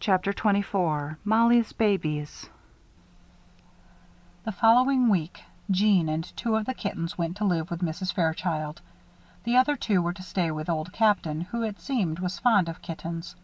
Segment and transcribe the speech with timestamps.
[0.00, 2.48] CHAPTER XXIV MOLLIE'S BABIES
[4.44, 8.10] The following week, Jeanne and two of the kittens went to live with Mrs.
[8.10, 8.80] Fairchild.
[9.42, 12.80] The other two were to stay with Old Captain, who, it seemed, was fond of
[12.80, 13.36] kittens.